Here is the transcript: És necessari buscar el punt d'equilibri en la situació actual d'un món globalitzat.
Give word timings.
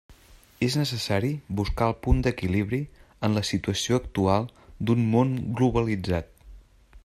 És 0.67 0.75
necessari 0.77 1.29
buscar 1.59 1.89
el 1.93 1.93
punt 2.07 2.23
d'equilibri 2.27 2.79
en 3.27 3.37
la 3.39 3.45
situació 3.51 4.01
actual 4.03 4.51
d'un 4.89 5.07
món 5.15 5.37
globalitzat. 5.61 6.35